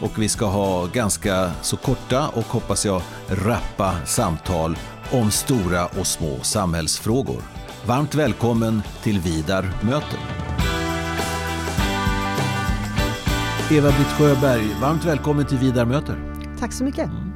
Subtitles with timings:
[0.00, 4.76] och vi ska ha ganska så korta och hoppas jag rappa samtal
[5.12, 7.42] om stora och små samhällsfrågor.
[7.86, 10.18] Varmt välkommen till Vidar möter.
[13.70, 16.34] Eva-Britt Sjöberg, varmt välkommen till Vidar möter.
[16.58, 17.08] Tack så mycket.
[17.08, 17.30] Mm.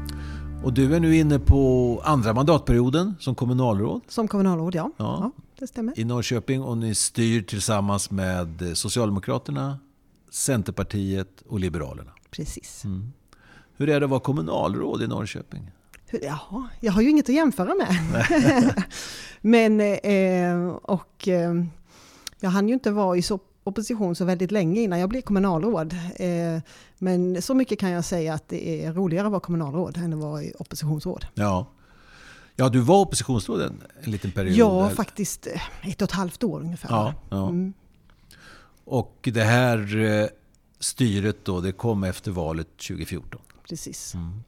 [0.65, 4.03] Och du är nu inne på andra mandatperioden som kommunalråd.
[4.09, 4.91] Som kommunalråd, ja.
[4.97, 5.19] Ja.
[5.21, 5.43] ja.
[5.59, 5.99] det stämmer.
[5.99, 9.79] I Norrköping och ni styr tillsammans med Socialdemokraterna,
[10.31, 12.14] Centerpartiet och Liberalerna.
[12.37, 12.85] Precis.
[13.77, 15.71] Hur är det att vara kommunalråd i Norrköping?
[16.23, 17.97] Jaha, jag har ju inget att jämföra med.
[19.41, 21.55] Men, eh, och eh,
[22.41, 25.93] jag hann ju inte vara i så opposition så väldigt länge innan jag blev kommunalråd.
[26.17, 26.63] Eh,
[26.99, 30.19] men så mycket kan jag säga att det är roligare att vara kommunalråd än att
[30.19, 31.27] vara i oppositionsråd.
[31.35, 31.67] Ja,
[32.57, 34.57] ja du var oppositionsråd en, en liten period.
[34.57, 34.95] Ja, där.
[34.95, 35.47] faktiskt
[35.83, 36.89] ett och ett halvt år ungefär.
[36.91, 37.49] Ja, ja.
[37.49, 37.73] Mm.
[38.85, 40.29] Och det här eh,
[40.85, 43.41] styret då, det kom efter valet 2014.
[43.69, 44.15] Precis.
[44.15, 44.41] Mm.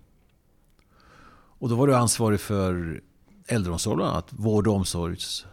[1.58, 3.00] Och då var du ansvarig för
[3.46, 5.46] äldreomsorg bland annat, vård och omsorgs...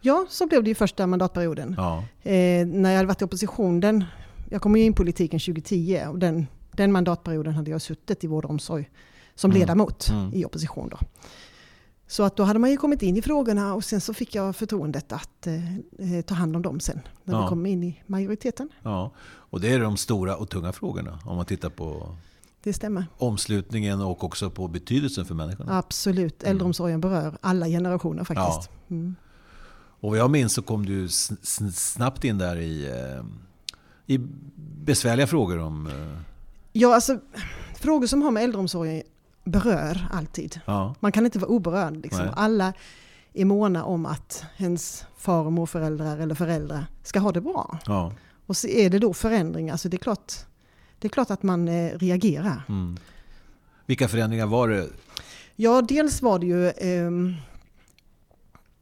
[0.00, 1.74] Ja, så blev det ju första mandatperioden.
[1.78, 4.04] Ja, Eh, när jag hade varit i opposition, den,
[4.50, 8.44] jag kom in i politiken 2010 och den, den mandatperioden hade jag suttit i vård
[8.44, 8.90] och omsorg
[9.34, 9.60] som Mm.
[9.60, 10.34] ledamot Mm.
[10.34, 10.88] i opposition.
[10.88, 10.98] Då.
[12.10, 14.56] Så att då hade man ju kommit in i frågorna och sen så fick jag
[14.56, 15.76] förtroendet att eh,
[16.16, 17.42] eh, ta hand om dem sen när Ja.
[17.42, 18.68] vi kom in i majoriteten.
[18.82, 19.10] ja.
[19.22, 22.16] Och det är de stora och tunga frågorna om man tittar på
[22.62, 23.06] Det stämmer.
[23.18, 25.78] omslutningen och också på betydelsen för människorna.
[25.78, 26.42] Absolut.
[26.42, 28.70] Äldreomsorgen berör alla generationer faktiskt.
[28.90, 29.14] Mm.
[30.02, 33.24] Och jag minns så kom du sn- sn- snabbt in där i, eh,
[34.06, 34.18] i
[34.84, 35.86] besvärliga frågor om...
[35.86, 35.92] eh,
[36.72, 37.18] Ja, alltså
[37.80, 39.02] frågor som har med äldreomsorgen
[39.50, 40.60] berör alltid.
[40.64, 41.96] Ja, Man kan inte vara oberörd.
[41.96, 42.28] Liksom.
[42.34, 42.72] Alla
[43.32, 47.78] är måna om att ens far och morföräldrar eller föräldrar ska ha det bra.
[47.86, 48.12] ja.
[48.46, 50.32] Och så är det då förändringar, så det är klart,
[50.98, 52.62] det är klart att man eh, reagerar.
[52.68, 52.96] Mm.
[53.86, 54.86] Vilka förändringar var det?
[55.56, 57.34] Ja, dels var det ju ehm,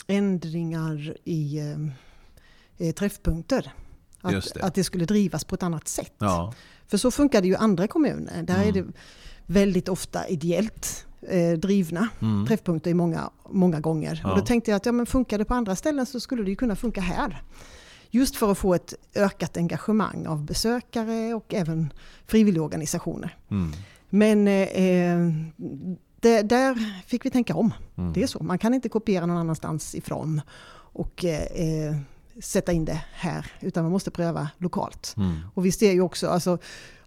[0.07, 1.93] ändringar i ehm,
[2.79, 3.73] eh, träffpunkter.
[4.21, 4.63] Att, det.
[4.63, 6.13] att det skulle drivas på ett annat sätt.
[6.19, 6.55] Ja,
[6.87, 8.43] För så funkar det ju i andra kommuner.
[8.43, 8.93] Där är det Mm.
[9.49, 12.47] Väldigt ofta ideellt eh, drivna mm.
[12.47, 14.21] träffpunkter i många, många gånger.
[14.23, 14.31] Ja.
[14.31, 16.51] Och då tänkte jag att ja, men funkar det på andra ställen så skulle det
[16.51, 17.43] ju kunna funka här.
[18.11, 21.93] Just för att få ett ökat engagemang av besökare och även
[22.27, 23.37] frivilligorganisationer.
[23.51, 23.73] Mm.
[24.11, 25.19] Men eh,
[26.21, 27.75] det, där fick vi tänka om.
[27.97, 28.13] Mm.
[28.13, 28.43] Det är så.
[28.43, 30.41] Man kan inte kopiera någon annanstans ifrån
[30.93, 31.97] och eh, eh,
[32.41, 33.53] sätta in det här.
[33.61, 35.15] Utan man måste pröva lokalt.
[35.17, 35.37] Mm.
[35.55, 36.59] Och vi ser ju också alltså,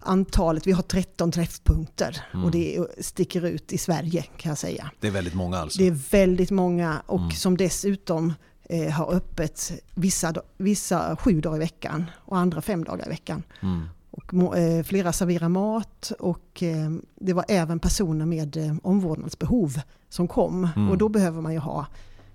[0.04, 2.44] antalet, vi har 13 träffpunkter Mm.
[2.44, 4.90] och det sticker ut i Sverige kan jag säga.
[5.00, 5.78] Det är väldigt många alltså.
[5.78, 7.30] Det är väldigt många och Mm.
[7.30, 8.32] som dessutom
[8.68, 13.42] eh, har öppet vissa, vissa sju dagar i veckan och andra fem dagar i veckan.
[13.60, 13.82] Mm.
[14.10, 20.28] Och eh, flera serverar mat och eh, det var även personer med eh, omvårdnadsbehov som
[20.28, 20.68] kom.
[20.76, 20.90] Mm.
[20.90, 21.86] Och då behöver man ju ha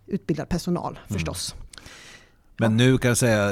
[0.07, 1.55] utbildad personal förstås.
[2.57, 3.49] Men nu kan jag säga,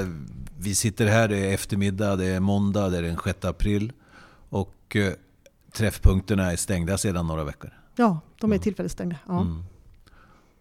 [0.57, 3.91] vi sitter här, det är eftermiddag, det är måndag, det är den 6 april.
[4.49, 5.13] Och eh,
[5.71, 7.73] träffpunkterna är stängda sedan några veckor.
[7.95, 8.63] Ja, de är Mm.
[8.63, 9.15] tillfälligt stängda.
[9.27, 9.63] Ja, Mm.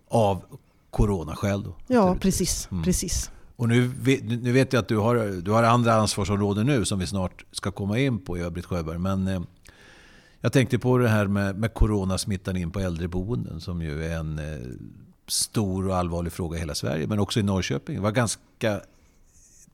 [0.08, 0.44] Av
[0.90, 1.74] coronaskäl då?
[1.86, 2.68] ja precis.
[2.70, 2.84] Mm.
[2.84, 3.30] precis.
[3.56, 6.98] Och nu vet, nu vet jag att du har, du har andra ansvarsområden nu som
[6.98, 8.98] vi snart ska komma in på, Eva-Britt Sjöberg.
[8.98, 9.40] Men eh,
[10.40, 14.38] jag tänkte på det här med, med coronasmittan in på äldreboenden som ju är en
[14.38, 14.66] eh,
[15.26, 17.94] stor och allvarlig fråga i hela Sverige, men också i Norrköping.
[17.96, 18.80] Det var ganska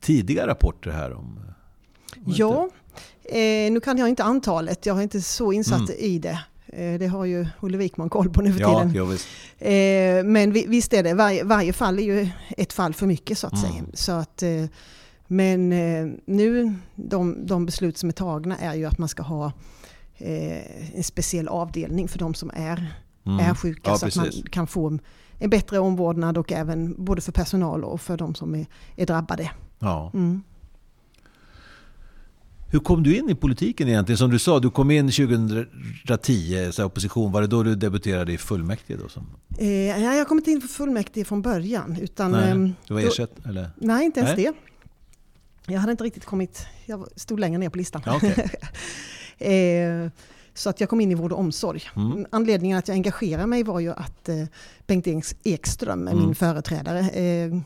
[0.01, 1.39] tidiga rapporter här om...
[1.49, 2.69] eh, Ja,
[3.37, 4.87] eh, nu kan jag inte antalet.
[4.87, 5.95] Jag är inte så insatt Mm.
[5.99, 6.39] i det.
[6.67, 8.61] Eh, det har ju Olle Wikman koll på nu för?
[8.61, 8.95] Ja, tiden.
[8.95, 9.27] ja, visst.
[9.59, 9.71] Eh,
[10.25, 13.47] men vi, visst är det, varje, varje fall är ju ett fall för mycket så
[13.47, 13.71] att Mm.
[13.71, 13.85] säga.
[13.95, 14.65] Så att, eh,
[15.27, 19.53] men eh, nu, de, de beslut som är tagna är ju att man ska ha
[20.19, 22.87] eh, en speciell avdelning för de som är,
[23.27, 23.39] Mm.
[23.51, 23.91] är sjuka.
[23.91, 24.45] Ja, så att man precis.
[24.51, 24.99] kan få
[25.39, 28.67] en bättre omvårdnad och även både för personal och för de som är,
[28.97, 29.51] är drabbade.
[29.79, 30.11] Ja.
[30.15, 30.43] Mm.
[32.73, 34.19] Hur kom du in i politiken egentligen?
[34.19, 37.33] Som du sa, du kom in 2010, så opposition.
[37.33, 38.97] Var det då du debuterade i fullmäktige?
[39.03, 39.27] Då, som,
[39.59, 39.69] Eh,
[40.05, 41.97] jag kom inte in för fullmäktige från början.
[42.01, 43.31] Utan, nej, ehm, du var då- ersatt?
[43.47, 43.71] Eller?
[43.77, 44.45] Nej, inte ens Nej.
[45.67, 45.73] det.
[45.73, 48.03] Jag hade inte riktigt kommit, jag stod längre ner på listan.
[48.07, 48.51] Ja, okej.
[50.05, 50.11] eh,
[50.55, 51.83] Så att jag kom in i vård och omsorg.
[51.97, 52.27] Mm.
[52.31, 54.45] Anledningen att jag engagerade mig var ju att eh,
[54.87, 55.07] Bengt
[55.45, 56.19] Ekström, Mm.
[56.25, 57.61] min företrädare, eh,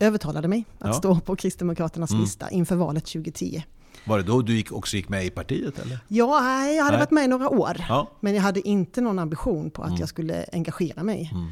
[0.00, 0.92] övertalade mig att Ja.
[0.92, 2.22] stå på Kristdemokraternas Mm.
[2.22, 3.62] lista inför valet 2010.
[4.08, 5.98] Var det då du gick, också gick med i partiet eller?
[6.08, 7.00] Ja, nej, jag hade Nej.
[7.06, 7.76] varit med i några år.
[7.88, 8.10] Ja.
[8.20, 10.00] Men jag hade inte någon ambition på att Mm.
[10.00, 11.30] jag skulle engagera mig.
[11.34, 11.48] Mm.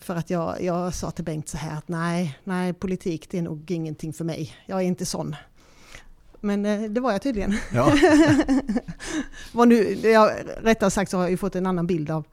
[0.00, 3.42] För att jag, jag sa till Bengt så här att nej, nej, politik det är
[3.42, 4.56] nog ingenting för mig.
[4.66, 5.36] Jag är inte sån.
[6.40, 7.54] Men eh, det var jag tydligen.
[7.72, 7.92] Ja.
[9.52, 10.30] Vad nu, jag,
[10.62, 12.24] rättare sagt så har jag ju fått en annan bild av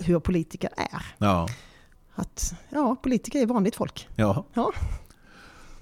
[0.00, 1.02] hur politiker är.
[1.18, 1.48] ja.
[2.14, 4.08] Att ja, politiker är vanligt folk.
[4.16, 4.44] ja.
[4.54, 4.72] Ja.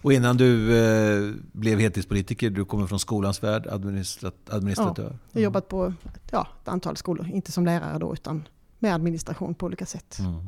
[0.03, 5.19] Och innan du eh, blev heltidspolitiker, du kommer från skolans värld, administrat, administratör.
[5.33, 5.95] Jag har jobbat på
[6.31, 8.49] ja, ett antal skolor, inte som lärare då utan
[8.79, 10.19] med administration på olika sätt.
[10.19, 10.47] Mm.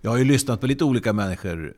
[0.00, 1.74] Jag har ju lyssnat på lite olika människor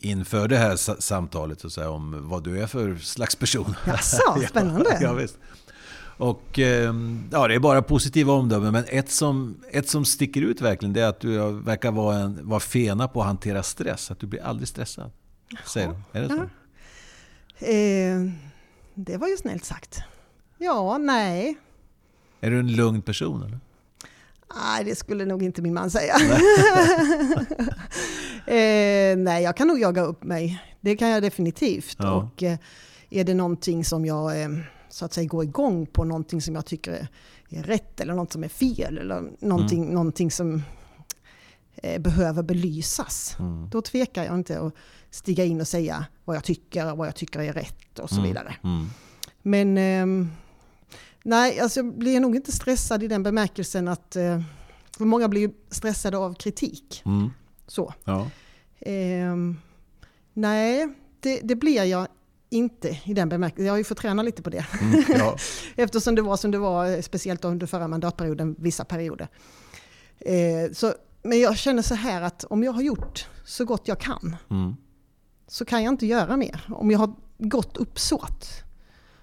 [0.00, 3.74] inför det här sa- samtalet så att säga, om vad du är för slags person.
[3.86, 4.98] Jaså, spännande.
[5.00, 5.38] ja, visst.
[6.16, 8.72] Och ehm, ja, det är bara positiva omdömen.
[8.72, 12.48] Men ett som, ett som sticker ut verkligen det är att du verkar vara, en,
[12.48, 14.10] vara fena på att hantera stress.
[14.10, 15.10] Att du blir aldrig stressad.
[15.66, 16.18] Säger de.
[16.18, 16.34] Är det så?
[16.34, 16.48] Ja.
[17.62, 18.30] Eh,
[18.94, 19.98] det var ju snällt sagt.
[20.58, 21.56] Ja, nej.
[22.40, 23.42] Är du en lugn person?
[23.42, 23.58] Eller?
[24.54, 26.14] Nej, det skulle nog inte min man säga.
[28.46, 30.62] eh, nej, jag kan nog jaga upp mig.
[30.80, 31.96] Det kan jag definitivt.
[31.98, 32.12] Ja.
[32.12, 32.58] Och eh,
[33.10, 34.48] är det någonting som jag eh,
[34.88, 37.08] så att säga går igång på, någonting som jag tycker är,
[37.48, 39.94] är rätt eller något som är fel eller någonting, Mm.
[39.94, 40.62] någonting som
[41.74, 43.36] eh, behöver belysas.
[43.38, 43.68] Mm.
[43.70, 44.74] Då tvekar jag inte att
[45.12, 48.14] stiga in och säga vad jag tycker och vad jag tycker är rätt och så
[48.16, 48.28] Mm.
[48.28, 48.56] vidare.
[48.64, 48.86] Mm.
[49.42, 50.30] Men ehm,
[51.24, 54.40] nej, alltså jag blir nog inte stressad i den bemärkelsen att eh,
[54.96, 57.02] för många blir ju stressade av kritik.
[57.06, 57.30] Mm.
[57.66, 57.94] Så.
[58.04, 58.30] Ja.
[58.80, 59.58] Ehm,
[60.32, 60.88] nej,
[61.20, 62.06] det, det blir jag
[62.50, 63.64] inte i den bemärkelsen.
[63.66, 64.66] Jag har ju fått träna lite på det.
[64.80, 65.04] Mm.
[65.08, 65.36] ja.
[65.76, 69.28] Eftersom det var som det var, eh, speciellt under förra mandatperioden, vissa perioder.
[70.20, 74.00] Eh, så, men jag känner så här att om jag har gjort så gott jag
[74.00, 74.76] kan Mm.
[75.46, 76.66] Så kan jag inte göra mer.
[76.68, 78.48] Om jag har gott uppsåt,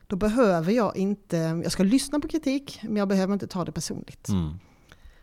[0.07, 3.71] då behöver jag inte, jag ska lyssna på kritik, men jag behöver inte ta det
[3.71, 4.29] personligt.
[4.29, 4.53] Mm.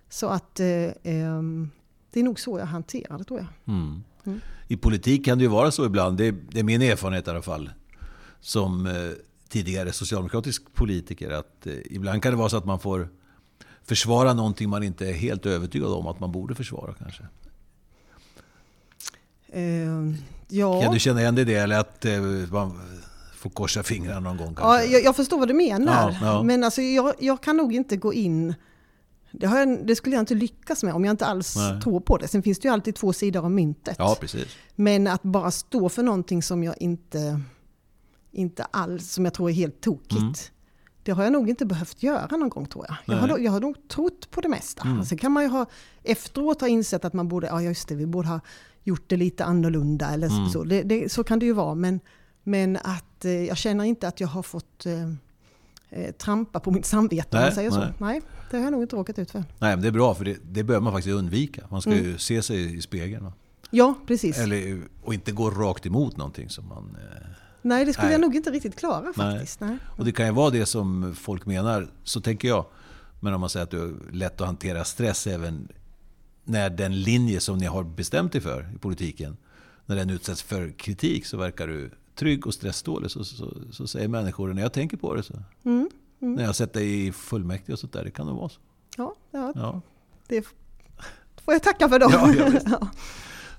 [0.08, 1.70] Så att eh, ehm,
[2.10, 3.74] det är nog så jag hanterar det tror jag.
[3.74, 4.02] Mm.
[4.24, 4.40] Mm.
[4.68, 7.30] I politik kan det ju vara så ibland, det är, det är min erfarenhet i
[7.30, 7.70] alla fall,
[8.40, 8.92] som eh,
[9.48, 13.08] tidigare socialdemokratisk politiker, att eh, ibland kan det vara så att man får
[13.84, 17.22] försvara någonting man inte är helt övertygad om att man borde försvara kanske.
[20.48, 22.20] Ja, Kan du känna igen dig i det eller att eh,
[22.52, 22.80] man
[23.36, 26.10] får korsa fingrarna någon gång ja jag, jag förstår vad du menar.
[26.10, 26.42] Ja, ja.
[26.42, 28.54] Men alltså, jag, jag kan nog inte gå in
[29.30, 31.80] det, jag, det skulle jag inte lyckas med om jag inte alls Nej.
[31.80, 32.28] tror på det.
[32.28, 33.96] Sen finns det ju alltid två sidor av myntet.
[33.98, 34.46] Ja, precis.
[34.74, 37.40] Men att bara stå för någonting som jag inte,
[38.32, 40.12] inte alls, som jag tror är helt tokigt.
[40.20, 40.32] Mm.
[41.02, 42.96] Det har jag nog inte behövt göra någon gång tror jag.
[43.16, 44.82] Jag har, jag har nog trott på det mesta.
[44.82, 45.04] Mm.
[45.04, 45.66] Sen kan man ju ha
[46.02, 48.40] efteråt ha insett att man borde, ja just det, vi borde ha
[48.86, 50.48] gjort det lite annorlunda eller Mm.
[50.48, 50.64] så.
[50.64, 51.74] Det, det, så kan det ju vara.
[51.74, 52.00] Men,
[52.42, 55.10] men att eh, jag känner inte att jag har fått eh,
[55.90, 57.78] eh, trampa på mitt samvete om Nej, man säger så.
[57.78, 57.92] nej.
[57.98, 59.38] Nej, det har jag nog inte råkat ut för.
[59.58, 61.62] Nej, men det är bra för det, det behöver man faktiskt undvika.
[61.70, 62.04] Man ska Mm.
[62.04, 63.24] ju se sig i spegeln.
[63.24, 63.32] Va?
[63.70, 64.38] Ja, precis.
[64.38, 66.96] Eller, och inte gå rakt emot någonting som man...
[67.00, 67.26] Eh,
[67.62, 68.12] nej, det skulle nej.
[68.14, 69.14] jag nog inte riktigt klara Nej.
[69.14, 69.60] faktiskt.
[69.60, 69.76] Nej.
[69.96, 72.64] Och det kan ju vara det som folk menar, så tänker jag.
[73.20, 75.68] Men om man säger att du är lätt att hantera stress även
[76.48, 79.36] när den linje som ni har bestämt er för i politiken,
[79.86, 83.10] när den utsätts för kritik så verkar du trygg och stressdålig.
[83.10, 85.34] Så, så, så säger människor, när jag tänker på det så.
[85.64, 85.88] Mm.
[86.20, 86.34] Mm.
[86.34, 88.60] När jag har sett dig i fullmäktige och sånt där, det kan nog vara så.
[88.96, 89.80] Ja, ja, Ja.
[90.28, 90.42] det
[91.44, 92.08] får jag tacka för då.
[92.12, 92.60] Ja, ja.
[92.80, 92.88] Ja.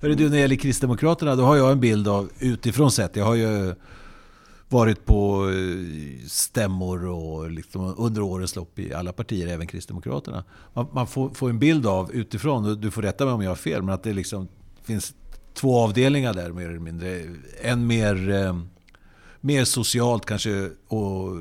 [0.02, 3.16] Hörru du, när det gäller Kristdemokraterna, då har jag en bild av utifrån sett.
[3.16, 3.76] Jag har ju
[4.70, 10.44] varit på eh, stämmor och liksom under årens lopp i alla partier, även Kristdemokraterna.
[10.74, 13.56] Man, man får, får en bild av utifrån, du får rätta mig om jag har
[13.56, 14.48] fel, men att det liksom
[14.84, 15.14] finns
[15.54, 17.24] två avdelningar där mer eller mindre.
[17.62, 18.60] En mer, eh,
[19.42, 21.32] mer socialt kanske och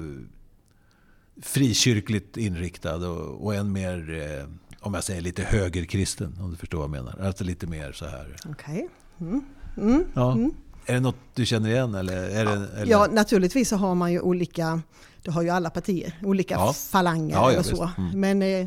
[1.43, 4.49] frikyrkligt inriktad och, och en mer, eh,
[4.81, 7.27] om jag säger lite högerkristen, om du förstår vad jag menar.
[7.27, 8.37] Alltså lite mer så här.
[8.51, 8.89] Okej.
[9.21, 9.45] Mm.
[9.77, 10.05] Mm.
[10.15, 10.33] Ja.
[10.33, 10.55] Mm.
[10.87, 11.95] Är det något du känner igen?
[11.95, 12.87] Eller är det, eller?
[12.93, 14.81] Ja, naturligtvis så har man ju olika,
[15.23, 16.73] det har ju alla partier, olika Ja.
[16.73, 17.91] falanger Ja, ja, och så.
[17.99, 18.21] Mm.
[18.21, 18.67] Men eh,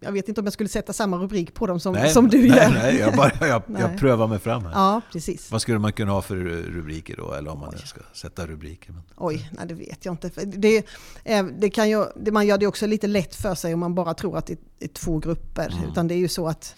[0.00, 2.38] jag vet inte om jag skulle sätta samma rubrik på dem som, nej, som du
[2.38, 2.70] nej, gör.
[2.70, 4.72] Nej, jag, bara, jag, jag prövar mig fram här.
[4.72, 5.50] Ja, precis.
[5.50, 7.32] Vad skulle man kunna ha för rubriker då?
[7.32, 7.82] Eller om man Oj.
[7.86, 8.92] ska sätta rubriker.
[8.92, 10.30] Men, Oj, nej det vet jag inte.
[10.44, 10.84] Det,
[11.24, 13.94] är, det kan ju, det, man gör det också lite lätt för sig om man
[13.94, 15.68] bara tror att det är två grupper.
[15.72, 15.90] Mm.
[15.90, 16.74] Utan det är ju så att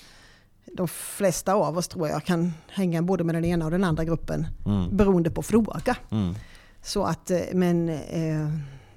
[0.75, 4.05] de flesta av oss tror jag kan hänga både med den ena och den andra
[4.05, 5.97] gruppen mm, beroende på fråga.
[6.11, 6.35] mm.
[6.83, 8.49] Så att, eh, men, eh,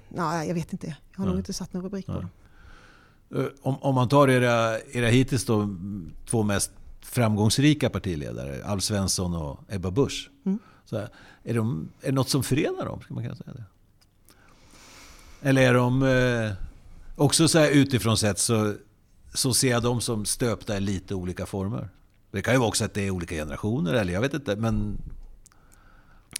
[0.10, 0.88] nej, jag vet inte.
[0.88, 1.40] Jag har nog Nej.
[1.40, 2.28] inte satt någon rubrik på det.
[3.40, 5.76] Eh, om, om man tar era, era hittills då,
[6.26, 10.30] två mest framgångsrika partiledare, Alf Svensson och Ebba Busch.
[10.46, 10.60] Mm.
[10.86, 11.10] Så här,
[11.44, 13.02] är, de, är det något som förenar dem?
[13.02, 13.64] Ska man kunna säga det?
[15.42, 16.52] Eller är de eh,
[17.16, 18.74] också så här utifrån sett så,
[19.34, 21.90] så ser jag dem som stöpta i lite olika former?
[22.32, 24.56] Det kan ju vara också att det är olika generationer, eller jag vet inte.
[24.56, 24.98] Men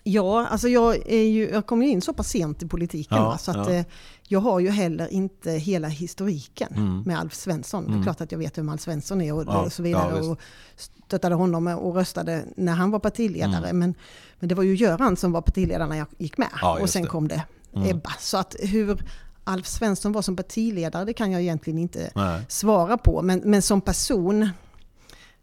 [0.04, 3.24] Ja, alltså jag, är ju, jag kom ju in så pass sent i politiken ja,
[3.24, 3.74] va, så att ja.
[3.74, 3.86] Eh,
[4.28, 7.02] jag har ju heller inte hela historiken mm.
[7.02, 7.80] med Alf Svensson.
[7.80, 7.92] Mm.
[7.92, 8.04] Det är mm.
[8.04, 10.22] klart att jag vet vem Alf Svensson är och, ja, och så vidare.
[10.22, 10.40] och
[10.76, 13.70] stöttade honom och röstade när han var partiledare.
[13.70, 13.80] Mm.
[13.80, 13.96] Men,
[14.40, 16.50] men det var ju Göran som var partiledare när jag gick med.
[16.82, 17.08] och sen det.
[17.08, 17.44] kom det
[17.76, 17.90] mm.
[17.90, 18.12] Ebba.
[18.20, 19.04] Så att hur
[19.52, 22.42] Alf Svensson var som partiledare det kan jag egentligen inte Nej.
[22.48, 23.22] svara på.
[23.22, 24.50] Men, men som person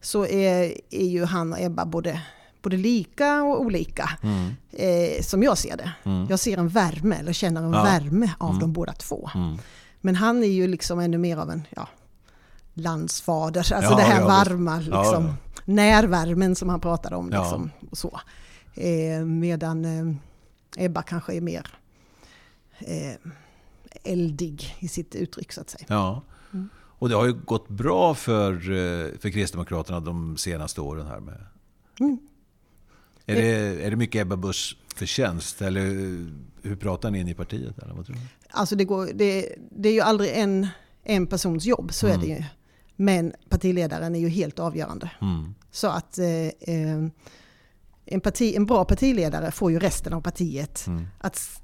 [0.01, 2.21] så är, är ju han och Ebba både
[2.63, 4.11] både lika och olika.
[4.23, 4.57] Mm.
[4.73, 5.93] Eh, som jag ser det.
[6.05, 6.27] Mm.
[6.31, 7.83] Jag ser en värme, eller känner en ja.
[7.83, 8.61] värme av mm.
[8.61, 9.31] de båda två.
[9.35, 9.59] Mm.
[10.01, 11.89] Men han är ju liksom ännu mer av en ja,
[12.75, 15.35] landsfader, alltså ja, det här ja, varma, liksom,
[15.65, 17.31] närvärmen som han pratade om.
[17.31, 18.21] Liksom, och så.
[18.75, 21.67] Eh, medan eh, Ebba kanske är mer
[22.79, 23.31] eh,
[24.05, 25.85] eldig i sitt uttryck så att säga.
[25.89, 26.23] Ja.
[26.53, 26.69] Mm.
[26.75, 31.47] Och det har ju gått bra för, eh, för Kristdemokraterna de senaste åren här med
[32.01, 32.19] mm.
[33.27, 35.63] Är det, är det mycket Ebba Buschs förtjänst?
[35.63, 35.85] Eller
[36.63, 37.79] hur pratar ni in i partiet?
[37.79, 38.23] Eller vad tror du?
[38.51, 40.69] Alltså det, går, det, det är ju aldrig en,
[41.03, 42.19] en persons jobb, så mm.
[42.19, 42.45] är det ju.
[42.97, 45.11] Men partiledaren är ju helt avgörande.
[45.21, 45.55] Mm.
[45.71, 47.09] Så att eh, eh,
[48.05, 51.07] en, parti, en bra partiledare får ju resten av partiet mm.
[51.19, 51.63] att,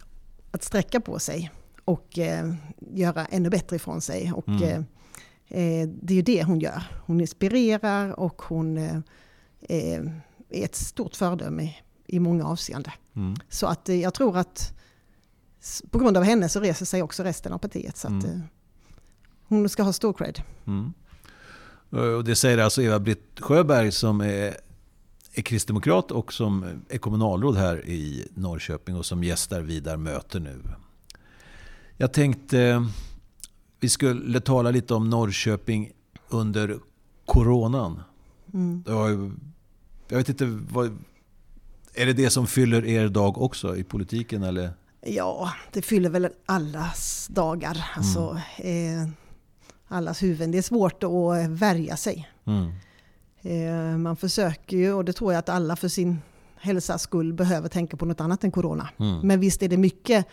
[0.51, 1.51] att sträcka på sig
[1.85, 4.33] och eh, göra ännu bättre ifrån sig.
[4.33, 4.63] Och, mm.
[4.63, 4.79] eh,
[5.49, 6.83] eh det är ju det hon gör.
[7.07, 8.97] Hon inspirerar och hon eh,
[9.61, 10.03] eh
[10.51, 11.75] är ett stort föredöme
[12.07, 12.93] i många avseenden.
[13.17, 13.35] Mm.
[13.49, 14.73] Så att eh, jag tror att
[15.91, 17.97] på grund av henne så reser sig också resten av partiet.
[17.97, 18.43] Så att mm.
[19.49, 20.43] Hon ska ha stor cred.
[20.67, 20.93] Mm.
[22.17, 24.57] Och det säger alltså Eva-Britt Sjöberg som är,
[25.35, 30.61] är kristdemokrat och som är kommunalråd här i Norrköping och som gästar Vidar möte nu.
[31.97, 32.87] Jag tänkte
[33.81, 35.91] vi skulle tala lite om Norrköping
[36.29, 36.79] under
[37.27, 38.03] coronan.
[38.55, 38.85] Mm.
[40.09, 40.99] Jag vet inte, vad,
[41.95, 44.43] är det det som fyller er dag också i politiken?
[44.43, 44.71] Eller?
[45.01, 47.85] Ja, det fyller väl allas dagar.
[47.97, 49.03] Alltså, mm.
[49.03, 49.09] eh,
[49.89, 50.51] allas huvuden.
[50.51, 52.29] Det är svårt att värja sig.
[52.45, 52.73] Mm.
[53.43, 56.19] Eh, man försöker ju, och det tror jag att alla för sin
[56.57, 58.89] hälsas skull behöver tänka på något annat än corona.
[58.99, 59.21] Mm.
[59.21, 60.27] Men visst är det mycket,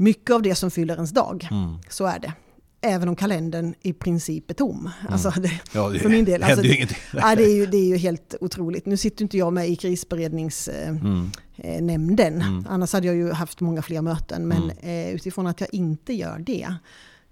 [0.00, 1.48] mycket av det som fyller ens dag.
[1.50, 1.78] Mm.
[1.88, 2.32] Så är det
[2.80, 4.90] även om kalendern i princip är tom.
[5.00, 5.12] Mm.
[5.12, 6.42] Alltså det, ja, det, för min del.
[6.42, 8.86] Alltså, det, ja, det, är ju, det är ju helt otroligt.
[8.86, 12.34] Nu sitter inte jag med i krisberedningsnämnden.
[12.34, 12.40] Mm.
[12.40, 12.66] mm.
[12.68, 14.48] Annars hade jag ju haft många fler möten.
[14.48, 15.08] Men mm.
[15.08, 16.74] eh, utifrån att jag inte gör det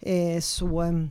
[0.00, 1.08] eh, så,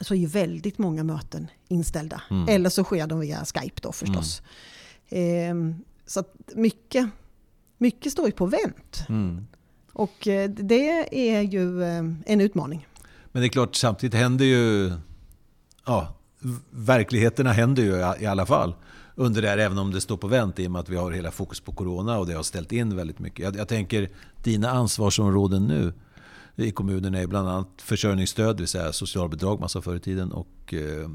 [0.00, 2.22] så är ju väldigt många möten inställda.
[2.30, 2.48] Mm.
[2.48, 4.42] Eller så sker de via Skype då förstås.
[5.08, 5.54] Eh,
[6.06, 6.24] så
[6.54, 7.08] mycket,
[7.78, 9.04] mycket står ju på vänt.
[9.98, 12.86] Och eh, det är ju eh, en utmaning.
[13.32, 14.92] Men det är klart, samtidigt händer ju...
[15.86, 16.14] Ja,
[16.70, 18.74] verkligheterna händer ju i alla fall
[19.14, 21.10] under det här, även om det står på vänt i och med att vi har
[21.12, 23.44] hela fokus på corona och det har ställt in väldigt mycket.
[23.44, 24.10] Jag, jag tänker,
[24.42, 25.92] dina ansvarsområden nu
[26.56, 30.74] i kommunen är bland annat försörjningsstöd, det vill säga socialbidrag, massa förr i tiden, och
[30.74, 31.08] eh,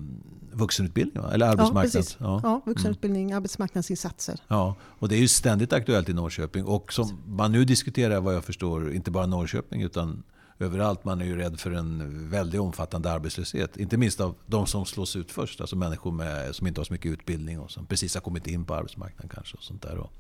[0.51, 2.17] vuxenutbildning, eller arbetsmarknads...
[2.19, 2.39] Ja, ja.
[2.43, 3.37] ja vuxenutbildning, mm.
[3.37, 4.39] arbetsmarknadsinsatser.
[4.47, 6.65] Ja, och det är ju ständigt aktuellt i Norrköping.
[6.65, 10.23] Och som man nu diskuterar, vad jag förstår, inte bara Norrköping, utan
[10.61, 11.05] överallt.
[11.05, 13.77] Man är ju rädd för en väldigt omfattande arbetslöshet.
[13.77, 15.61] Inte minst av de som slås ut först.
[15.61, 18.65] Alltså människor med, som inte har så mycket utbildning och som precis har kommit in
[18.65, 19.57] på arbetsmarknaden kanske.
[19.57, 19.97] Och sånt där.
[19.97, 20.11] Och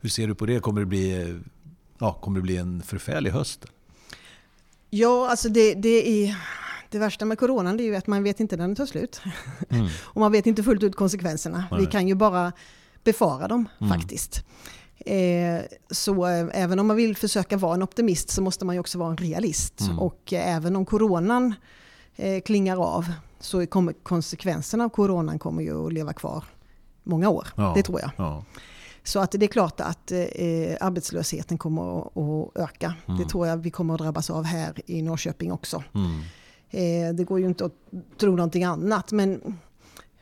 [0.00, 0.60] hur ser du på det?
[0.60, 1.40] Kommer det bli,
[1.98, 3.66] ja, kommer det bli en förfärlig höst?
[4.90, 6.36] Ja, alltså det, det är...
[6.90, 9.20] Det värsta med coronan är ju att man vet inte när den tar slut.
[9.70, 9.86] Mm.
[10.02, 11.64] och man vet inte fullt ut konsekvenserna.
[11.70, 11.80] Nej.
[11.80, 12.52] Vi kan ju bara
[13.04, 13.92] befara dem mm.
[13.92, 14.44] faktiskt.
[15.06, 18.80] Eh, så eh, även om man vill försöka vara en optimist så måste man ju
[18.80, 19.80] också vara en realist.
[19.80, 19.98] Mm.
[19.98, 21.54] Och eh, även om coronan
[22.44, 26.44] klingar av så kommer konsekvenserna av coronan kommer ju att leva kvar
[27.02, 27.48] många år.
[27.56, 28.10] Ja, det tror jag.
[28.16, 28.44] Ja.
[29.04, 30.18] Så att det är klart att eh,
[30.80, 32.94] arbetslösheten kommer att, öka.
[33.06, 33.20] Mm.
[33.20, 35.82] Det tror jag vi kommer att drabbas av här i Norrköping också.
[35.94, 36.20] Mm.
[36.70, 37.74] Eh, det går ju inte att
[38.18, 39.12] tro någonting annat.
[39.12, 39.56] Men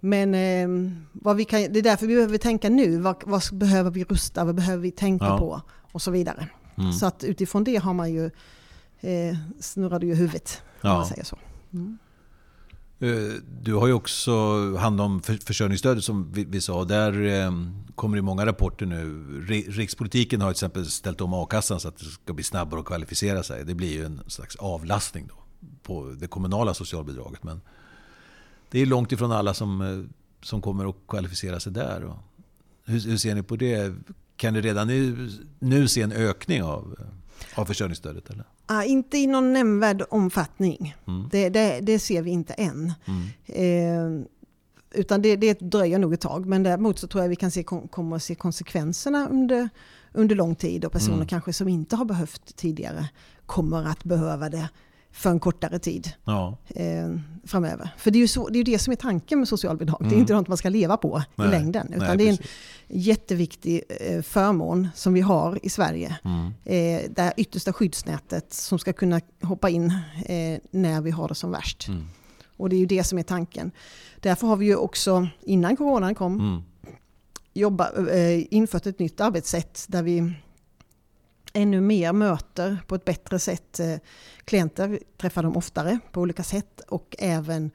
[0.00, 2.98] men eh, vad vi kan, det är därför vi behöver tänka nu.
[2.98, 4.44] Vad, vad behöver vi rusta?
[4.44, 5.38] Vad behöver vi tänka ja.
[5.38, 5.62] på?
[5.92, 6.48] Och så vidare.
[6.78, 6.92] Mm.
[6.92, 8.30] Så att utifrån det har man ju
[9.00, 10.62] eh, snurrade ju huvudet.
[10.80, 10.94] Ja.
[10.94, 11.38] man säger så.
[11.72, 11.98] Mm.
[13.00, 14.32] Eh, du har ju också
[14.76, 16.84] hand om försörjningsstödet som vi, sa.
[16.84, 17.52] Där eh,
[17.94, 19.24] kommer det många rapporter nu.
[19.68, 23.42] Rikspolitiken har till exempel ställt om a-kassan så att det ska bli snabbare att kvalificera
[23.42, 23.64] sig.
[23.64, 25.34] Det blir ju en slags avlastning då
[25.82, 27.44] på det kommunala socialbidraget.
[27.44, 27.60] Men
[28.70, 30.10] det är långt ifrån alla som, eh,
[30.42, 32.12] som kommer att kvalificera sig där.
[32.84, 33.94] Hur, hur ser ni på det?
[34.36, 36.96] Kan ni redan nu, nu se en ökning av,
[37.54, 38.30] av försörjningsstödet?
[38.30, 38.44] Eller?
[38.70, 40.94] Ah, inte i någon nämnvärd omfattning.
[41.06, 41.28] Mm.
[41.30, 42.92] Det, det, det, ser vi inte än.
[43.04, 44.20] Mm.
[44.20, 44.26] Eh,
[44.90, 46.46] utan det, det dröjer nog ett tag.
[46.46, 49.68] Men däremot så tror jag vi kan se, kommer att se konsekvenserna under,
[50.12, 50.84] under lång tid.
[50.84, 51.26] Och personer mm.
[51.26, 53.08] kanske som inte har behövt tidigare
[53.46, 54.68] kommer att behöva det
[55.12, 56.56] för en kortare tid ja.
[56.68, 57.08] eh,
[57.44, 57.90] framöver.
[57.96, 60.00] För det är, ju så, det är det som är tanken med socialbidrag.
[60.00, 60.08] Mm.
[60.08, 60.20] Det är mm.
[60.20, 61.48] inte något man ska leva på Nej.
[61.48, 61.92] i längden.
[61.92, 62.38] Utan Nej, det är en
[62.88, 66.18] jätteviktig eh, förmån som vi har i Sverige.
[66.24, 66.46] Mm.
[66.64, 69.92] Eh, det yttersta skyddsnätet som ska kunna hoppa in
[70.26, 71.88] eh, när vi har det som värst.
[71.88, 72.06] Mm.
[72.56, 73.70] Och det är ju det som är tanken.
[74.20, 76.62] Därför har vi ju också, innan coronan kom, mm.
[77.54, 80.32] jobba, eh, infört ett nytt arbetssätt där vi
[81.52, 83.96] ännu mer möter på ett bättre sätt eh,
[84.44, 87.70] klienter, träffar dem oftare på olika sätt och även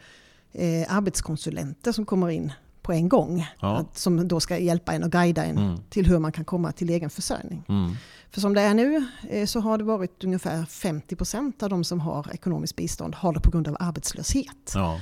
[0.51, 3.47] eh, arbetskonsulenter som kommer in på en gång.
[3.59, 3.85] Ja.
[3.93, 5.77] Som då ska hjälpa en och guida en mm.
[5.89, 7.63] till hur man kan komma till egen försörjning.
[7.69, 7.95] Mm.
[8.31, 11.99] För som det är nu eh, så har det varit ungefär 50% av de som
[11.99, 14.71] har ekonomiskt bistånd har det på grund av arbetslöshet.
[14.73, 14.99] Ja.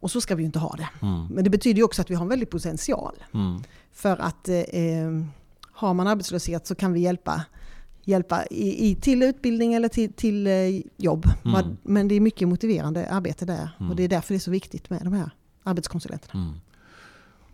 [0.00, 0.88] Och så ska vi ju inte ha det.
[1.02, 1.26] Mm.
[1.26, 3.24] Men det betyder ju också att vi har en väldig potential.
[3.34, 3.62] Mm.
[3.92, 4.54] För att eh,
[5.72, 7.44] har man arbetslöshet så kan vi hjälpa
[8.04, 10.52] hjälpa i, i, till utbildning eller till, till eh,
[10.96, 11.28] jobb.
[11.44, 11.76] Mm.
[11.82, 13.70] Men det är mycket motiverande arbete där.
[13.78, 13.90] Mm.
[13.90, 15.30] Och det är därför det är så viktigt med de här
[15.62, 16.40] arbetskonsulenterna.
[16.40, 16.54] Mm.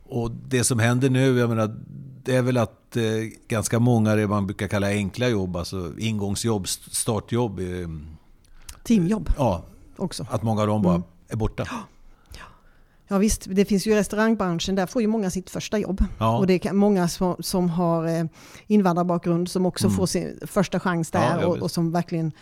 [0.05, 1.77] Och det som händer nu, jag menar,
[2.25, 3.03] det är väl att eh,
[3.49, 7.59] ganska många det man brukar kalla enkla jobb, alltså ingångsjobb, startjobb.
[7.59, 7.67] Eh,
[8.85, 9.31] Teamjobb.
[9.39, 9.65] Ja,
[9.97, 10.27] också.
[10.31, 11.07] att många av dem bara mm.
[11.29, 11.69] är borta.
[13.13, 16.05] Ja visst, det finns ju restaurangbranschen, där får ju många sitt första jobb.
[16.19, 16.39] Ja.
[16.39, 18.25] Och det är många som, som har eh,
[18.67, 19.97] invandrarbakgrund som också mm.
[19.97, 22.33] får sin första chans där ja, och, och, som verkligen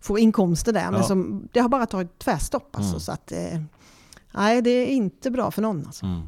[0.00, 0.90] får inkomster där.
[0.90, 2.76] Men som, det har bara tagit tvärstopp.
[2.76, 3.00] Alltså, mm.
[3.00, 3.60] så att, eh,
[4.34, 5.86] nej, det är inte bra för någon.
[5.86, 6.06] Alltså.
[6.06, 6.22] Mm.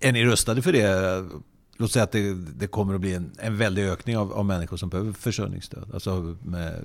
[0.00, 1.24] Är ni rustade för det?
[1.76, 4.76] Låt säga att det, det kommer att bli en, en väldig ökning av, av människor
[4.76, 5.90] som behöver försörjningsstöd.
[5.94, 6.84] Alltså med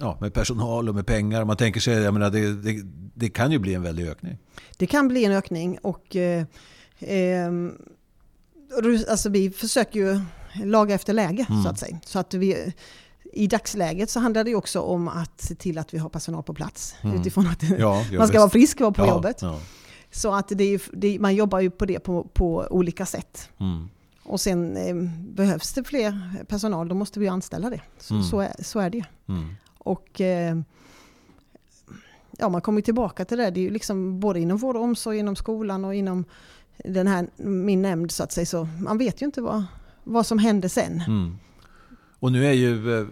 [0.00, 1.44] ja, med personal och med pengar.
[1.44, 2.82] Man tänker sig, jag menar, det, det,
[3.14, 4.38] det, kan ju bli en väldig ökning.
[4.76, 6.44] Det kan bli en ökning och eh,
[6.98, 7.52] eh,
[9.10, 10.20] alltså vi försöker ju
[10.64, 11.62] laga efter läge mm.
[11.62, 12.00] så att säga.
[12.04, 12.72] Så att vi,
[13.32, 16.54] i dagsläget så handlar det också om att se till att vi har personal på
[16.54, 16.94] plats.
[17.02, 17.20] Mm.
[17.20, 19.42] Utifrån att ja, man ska vara frisk och vara på ja, jobbet.
[19.42, 19.60] Ja.
[20.10, 23.48] Så att det är, det, man jobbar ju på det på, på olika sätt.
[23.58, 23.88] Mm.
[24.22, 27.80] Och sen eh, behövs det fler personal, då måste vi anställa det.
[27.98, 28.26] Så, mm.
[28.26, 29.54] så, är, så är det mm.
[29.84, 30.56] Och eh,
[32.38, 33.50] ja, man kommer tillbaka till det.
[33.50, 36.24] Det är ju liksom både inom vård och omsorg, inom skolan och inom
[36.84, 38.46] den här, min nämnd så att säga.
[38.46, 39.64] Så man vet ju inte vad,
[40.04, 41.00] vad som händer sen.
[41.00, 41.36] Mm.
[42.18, 43.06] Och nu är ju, eh,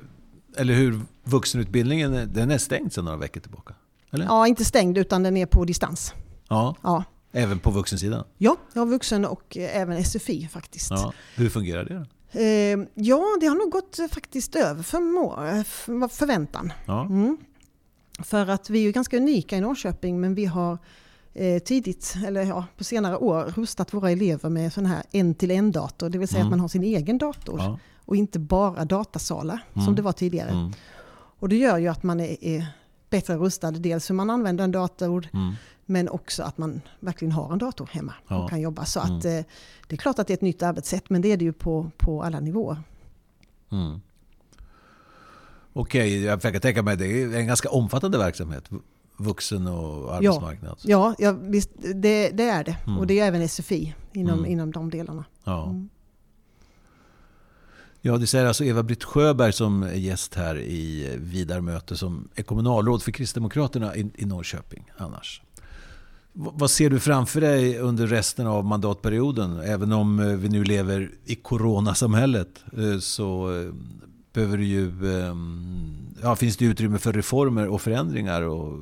[0.56, 3.74] eller hur, vuxenutbildningen den är stängd sedan några veckor tillbaka?
[4.10, 4.24] Eller?
[4.24, 6.14] Ja, inte stängd utan den är på distans.
[6.48, 7.04] Ja, ja.
[7.32, 8.24] även på vuxensidan?
[8.38, 10.90] Ja, jag har vuxen och även SFI faktiskt.
[10.90, 11.12] Ja.
[11.34, 12.06] Hur fungerar det?
[12.32, 12.38] Då?
[12.38, 16.72] Eh, ja, det har nog gått faktiskt över för förväntan.
[16.86, 17.06] Ja.
[17.06, 17.36] Mm.
[18.18, 20.78] För att vi är ju ganska unika i Norrköping men vi har
[21.34, 26.08] eh, tidigt, eller ja, på senare år, rustat våra elever med sån här en-till-en-dator.
[26.08, 26.46] Det vill säga mm.
[26.46, 27.78] att man har sin egen dator ja.
[28.04, 29.84] och inte bara datasalar mm.
[29.84, 30.50] som det var tidigare.
[30.50, 30.72] Mm.
[31.40, 32.66] Och det gör ju att man är, är
[33.10, 33.70] bättre rustad.
[33.70, 35.54] Dels hur man använder en dator mm.
[35.90, 38.42] Men också att man verkligen har en dator hemma ja.
[38.44, 38.84] och kan jobba.
[38.84, 39.38] Så att, mm.
[39.38, 39.44] Eh,
[39.86, 41.90] det är klart att det är ett nytt arbetssätt men det är det ju på,
[41.96, 42.82] på alla nivåer.
[43.72, 44.00] Mm.
[45.72, 48.70] Okej, jag kan tänka mig det är en ganska omfattande verksamhet.
[49.16, 50.78] Vuxen och arbetsmarknad.
[50.82, 52.76] Ja, ja, visst, det, det är det.
[52.86, 52.98] Mm.
[52.98, 54.50] Och det är även SFI inom, mm.
[54.50, 55.24] inom de delarna.
[55.44, 55.64] Ja.
[55.64, 55.88] Mm.
[58.00, 63.02] Ja, det säger alltså Eva-Britt Sjöberg som är gäst här i Vidarmöte som är kommunalråd
[63.02, 65.42] för Kristdemokraterna i, i Norrköping annars.
[66.40, 69.60] Vad ser du framför dig under resten av mandatperioden?
[69.60, 73.72] Även om eh, vi nu lever i coronasamhället eh, så eh,
[74.32, 78.42] behöver det ju, ehm, ja, finns det utrymme för reformer och förändringar.
[78.42, 78.78] Och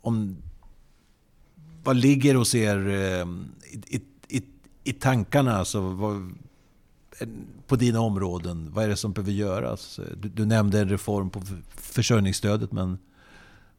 [0.00, 0.36] om,
[1.84, 3.44] vad ligger hos er ehm,
[3.86, 4.42] i, i,
[4.84, 5.56] i tankarna?
[5.56, 6.32] Alltså, vad,
[7.66, 8.70] på dina områden?
[8.74, 10.00] Vad är det som behöver göras?
[10.16, 11.42] Du, du nämnde en reform på
[11.76, 12.98] försörjningsstödet, men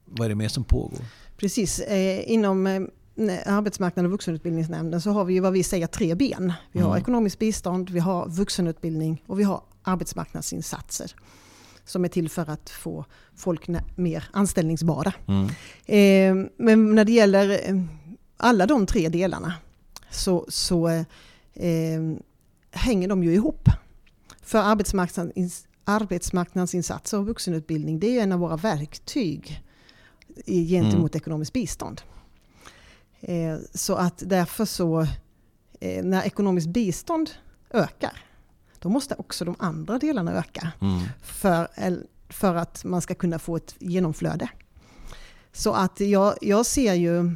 [0.06, 1.01] vad är det mer som pågår?
[1.41, 2.82] Precis, eh, inom eh,
[3.45, 6.54] arbetsmarknaden och vuxenutbildningsnämnden så har vi ju vad vi säger tre ben.
[6.71, 7.01] Vi har mm.
[7.01, 11.15] ekonomiskt bistånd, vi har vuxenutbildning och vi har arbetsmarknadsinsatser
[11.86, 15.13] som är till för att få folk mer anställningsbara.
[15.27, 15.45] Mm.
[15.86, 17.82] Eh, men när det gäller eh,
[18.38, 19.54] alla de tre delarna
[20.10, 22.01] så, så eh,
[22.71, 23.69] hänger de ju ihop.
[24.41, 29.63] För arbetsmarknads, arbetsmarknadsinsatser och vuxenutbildning det är en av våra verktyg
[30.45, 31.21] gentemot mm.
[31.21, 32.01] ekonomiskt bistånd.
[33.19, 35.01] Eh, så att därför så,
[35.80, 37.30] eh, när ekonomiskt bistånd
[37.69, 38.23] ökar,
[38.80, 40.71] då måste också de andra delarna öka.
[40.82, 41.01] Mm.
[41.21, 41.67] För,
[42.30, 44.49] för att man ska kunna få ett genomflöde.
[45.51, 47.36] Så att jag, jag ser ju,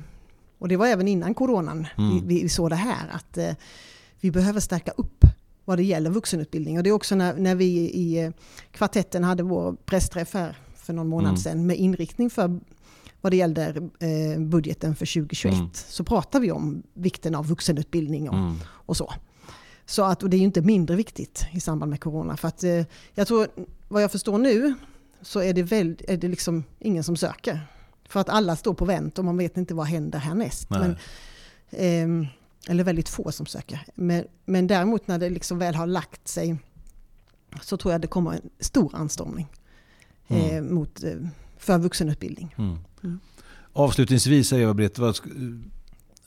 [0.57, 2.27] och det var även innan coronan mm.
[2.27, 3.53] vi, vi, såg det här, att eh,
[4.19, 5.25] vi behöver stärka upp
[5.65, 6.77] vad det gäller vuxenutbildning.
[6.77, 8.31] Och det är också när, när vi i eh,
[8.71, 11.37] kvartetten hade vår pressträff här för någon månad mm.
[11.37, 12.59] sedan med inriktning för
[13.25, 15.69] vad det gällde eh, budgeten för 2021 mm.
[15.73, 18.55] så pratar vi om vikten av vuxenutbildning och, mm.
[18.65, 19.13] och så.
[19.85, 22.37] Så att, och det är ju inte mindre viktigt i samband med corona.
[22.37, 23.47] För att, eh, jag tror,
[23.87, 24.73] vad jag förstår nu,
[25.21, 27.67] så är det, väl, är det liksom ingen som söker.
[28.09, 30.69] För att alla står på vänt och man vet inte vad händer härnäst.
[30.69, 30.91] Men,
[31.69, 32.29] eh,
[32.69, 33.85] eller väldigt få som söker.
[33.95, 36.57] Men, men däremot när det liksom väl har lagt sig
[37.61, 39.47] så tror jag det kommer en stor anstormning
[40.27, 40.55] mm.
[40.55, 41.11] eh, mot, eh,
[41.57, 42.55] för vuxenutbildning.
[42.57, 42.77] Mm.
[43.03, 43.19] Mm.
[43.73, 44.99] Avslutningsvis, Eva-Britt,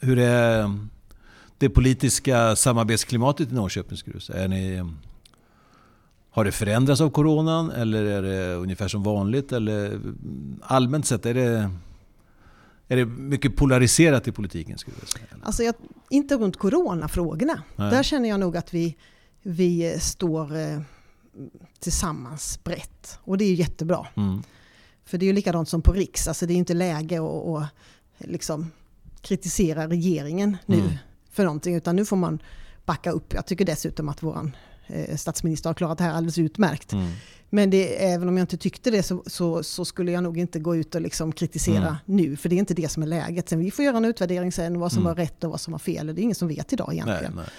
[0.00, 0.70] hur är
[1.58, 3.98] det politiska samarbetsklimatet i Norrköping?
[4.34, 4.84] Är ni,
[6.30, 9.52] har det förändrats av coronan eller är det ungefär som vanligt?
[9.52, 10.00] Eller
[10.62, 11.70] allmänt sett, är det,
[12.88, 14.78] är det mycket polariserat i politiken?
[14.78, 15.24] Skulle jag säga?
[15.42, 15.74] Alltså jag,
[16.10, 17.62] inte runt coronafrågorna.
[17.76, 17.90] Nej.
[17.90, 18.96] Där känner jag nog att vi,
[19.42, 20.80] vi står eh,
[21.80, 23.18] tillsammans brett.
[23.20, 24.06] Och det är jättebra.
[24.16, 24.42] Mm.
[25.08, 27.68] För det är ju likadant som på Riks, alltså det är inte läge att, att
[28.18, 28.70] liksom
[29.20, 30.90] kritisera regeringen nu mm.
[31.30, 32.42] för någonting, utan nu får man
[32.84, 33.34] backa upp.
[33.34, 34.50] Jag tycker dessutom att vår
[34.86, 36.92] eh, statsminister har klarat det här alldeles utmärkt.
[36.92, 37.10] Mm.
[37.50, 40.58] Men det, även om jag inte tyckte det så, så, så, skulle jag nog inte
[40.58, 41.96] gå ut och liksom kritisera mm.
[42.04, 43.48] nu, för det är inte det som är läget.
[43.48, 45.08] Sen vi får göra en utvärdering sen, vad som mm.
[45.08, 46.06] var rätt och vad som var fel.
[46.06, 47.32] Det är ingen som vet idag egentligen.
[47.34, 47.52] Nej, nej.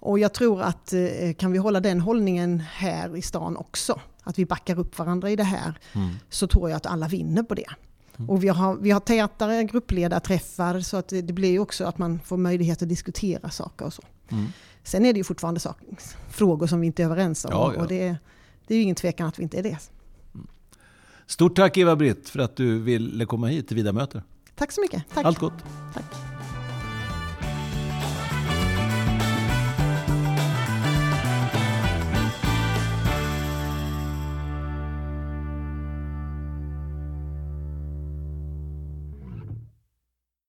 [0.00, 4.38] Och jag tror att eh, kan vi hålla den hållningen här i stan också, att
[4.38, 6.14] vi backar upp varandra i det här, mm.
[6.28, 7.66] så tror jag att alla vinner på det.
[8.16, 8.30] Mm.
[8.30, 12.20] Och vi har, vi har tätare gruppledarträffar så att det, det blir också att man
[12.24, 14.02] får möjlighet att diskutera saker och så.
[14.28, 14.46] Mm.
[14.82, 15.76] Sen är det ju fortfarande sak,
[16.28, 17.82] frågor som vi inte är överens om ja, ja.
[17.82, 18.16] och det,
[18.66, 19.78] det är ju ingen tvekan att vi inte är det.
[21.26, 24.22] Stort tack Eva-Britt för att du ville komma hit till Vida möter.
[24.54, 25.04] Tack så mycket.
[25.14, 25.24] Tack.
[25.24, 25.64] Allt gott.
[25.94, 26.37] Tack.